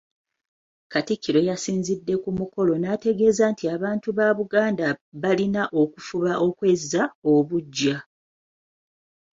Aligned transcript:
Katikkiro 0.91 1.39
yasinzidde 1.49 2.13
ku 2.23 2.29
mukolo 2.39 2.71
n’ategeeza 2.77 3.43
nti 3.53 3.63
abantu 3.75 4.07
ba 4.17 4.27
Buganda 4.37 4.87
balina 5.21 5.61
okufuba 5.81 6.31
okwezza 6.47 7.01
obuggya. 7.33 7.97